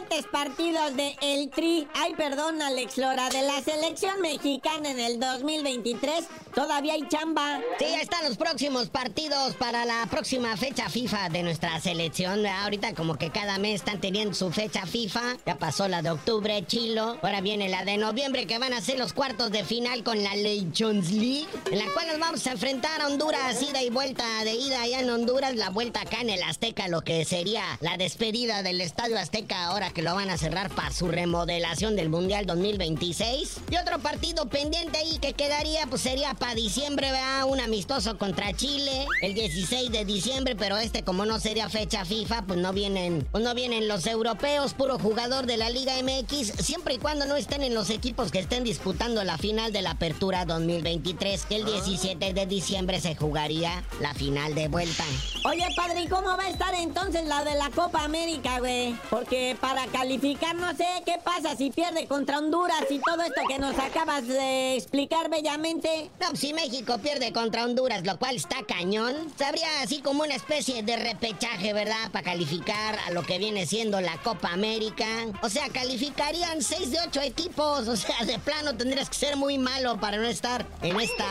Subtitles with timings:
[0.00, 5.20] grandes partidos de El Tri, ay perdón Alex Lora, de la selección mexicana en el
[5.20, 6.24] 2023,
[6.54, 7.60] todavía hay chamba.
[7.78, 12.46] Sí, ya están los próximos partidos para la próxima fecha FIFA de nuestra selección.
[12.46, 15.36] Ahorita como que cada mes están teniendo su fecha FIFA.
[15.44, 17.18] Ya pasó la de octubre, Chilo.
[17.22, 20.34] Ahora viene la de noviembre que van a ser los cuartos de final con la
[20.34, 24.54] Nations League, en la cual nos vamos a enfrentar a Honduras, ida y vuelta de
[24.54, 28.62] ida allá en Honduras, la vuelta acá en el Azteca, lo que sería la despedida
[28.62, 33.56] del Estadio Azteca ahora que lo van a cerrar para su remodelación del Mundial 2026.
[33.70, 37.44] Y otro partido pendiente ahí que quedaría, pues sería para diciembre, ¿verdad?
[37.46, 42.42] Un amistoso contra Chile, el 16 de diciembre, pero este como no sería fecha FIFA,
[42.42, 46.94] pues no vienen, pues no vienen los europeos, puro jugador de la Liga MX, siempre
[46.94, 50.44] y cuando no estén en los equipos que estén disputando la final de la Apertura
[50.44, 55.04] 2023, que el 17 de diciembre se jugaría la final de vuelta.
[55.44, 58.94] Oye, padre, ¿y cómo va a estar entonces la de la Copa América, güey?
[59.08, 63.58] Porque para calificar no sé qué pasa si pierde contra Honduras y todo esto que
[63.58, 66.10] nos acabas de explicar bellamente.
[66.20, 70.82] No, si México pierde contra Honduras, lo cual está cañón, sabría así como una especie
[70.82, 72.10] de repechaje, ¿verdad?
[72.12, 75.06] Para calificar a lo que viene siendo la Copa América.
[75.42, 77.88] O sea, calificarían 6 de 8 equipos.
[77.88, 81.26] O sea, de plano tendrías que ser muy malo para no estar en esta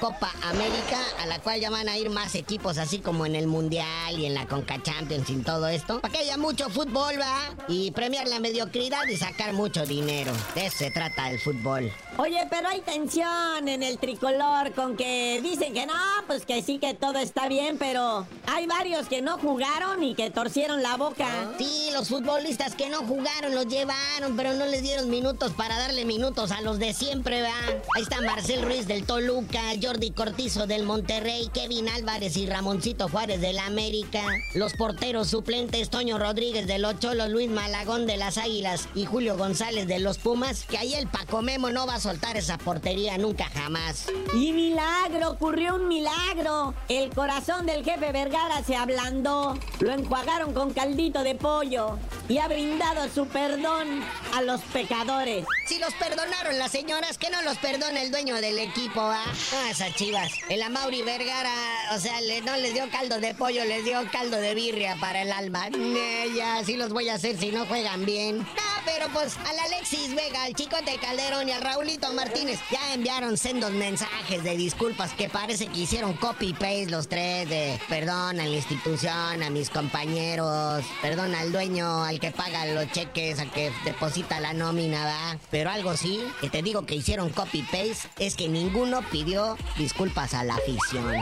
[0.00, 3.46] Copa América, a la cual ya van a ir más equipos, así como en el
[3.46, 6.00] Mundial y en la Conca Champions y todo esto.
[6.00, 7.54] Para que haya mucho fútbol, ¿va?
[7.68, 10.32] Y premiar la mediocridad y sacar mucho dinero.
[10.54, 11.92] De eso se trata el fútbol.
[12.16, 15.94] Oye, pero hay tensión en el tricolor con que dicen que no,
[16.26, 20.30] pues que sí que todo está bien, pero hay varios que no jugaron y que
[20.30, 21.26] torcieron la boca.
[21.58, 26.04] Sí, los futbolistas que no jugaron los llevaron, pero no les dieron minutos para darle
[26.04, 27.54] minutos a los de siempre, ¿va?
[27.96, 33.40] Ahí está Marcel Ruiz del Toluca, Jordi Cortizo del Monterrey, Kevin Álvarez y Ramoncito Juárez
[33.40, 34.22] del América,
[34.54, 37.50] los porteros suplentes Toño Rodríguez de los Cholos, Luis
[37.80, 41.70] Malagón de las Águilas y Julio González de los Pumas, que ahí el Paco Memo
[41.70, 44.04] no va a soltar esa portería nunca jamás.
[44.34, 46.74] Y milagro, ocurrió un milagro.
[46.90, 51.98] El corazón del jefe Vergara se ablandó, lo enjuagaron con caldito de pollo
[52.28, 54.02] y ha brindado su perdón
[54.34, 55.46] a los pecadores.
[55.66, 59.24] Si los perdonaron las señoras, que no los perdona el dueño del equipo, ¿ah?
[59.54, 60.30] Ah, esas chivas.
[60.50, 61.54] El Amauri Vergara,
[61.94, 65.22] o sea, le- no les dio caldo de pollo, les dio caldo de birria para
[65.22, 65.70] el alma.
[65.70, 68.44] Ne, ya, así los voy a hacer si no juegan bien.
[68.58, 73.38] Ah, pero pues al Alexis Vega, al Chicote Calderón y al Raulito Martínez ya enviaron
[73.38, 78.56] sendos mensajes de disculpas que parece que hicieron copy-paste los tres de perdón a la
[78.56, 84.40] institución, a mis compañeros, perdón al dueño, al que paga los cheques, al que deposita
[84.40, 85.38] la nómina, ¿va?
[85.52, 90.42] Pero algo sí, que te digo que hicieron copy-paste, es que ninguno pidió disculpas a
[90.42, 91.14] la afición.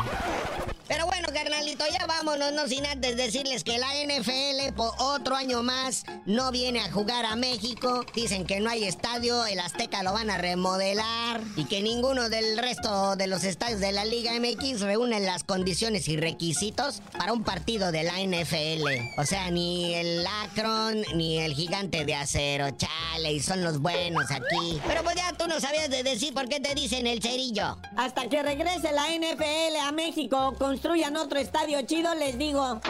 [1.38, 6.50] Carnalito, ya vámonos, no sin antes decirles que la NFL por otro año más no
[6.50, 8.04] viene a jugar a México.
[8.12, 12.59] Dicen que no hay estadio, el Azteca lo van a remodelar y que ninguno del
[12.59, 17.44] resto de los estadios de la Liga MX reúnen las condiciones y requisitos para un
[17.44, 19.20] partido de la NFL.
[19.20, 24.28] O sea, ni el Akron ni el gigante de acero, chale, y son los buenos
[24.32, 24.81] aquí.
[24.88, 27.78] Pero pues ya tú no sabías de decir por qué te dicen el cerillo.
[27.97, 32.80] Hasta que regrese la NFL a México, construyan otro estadio chido, les digo.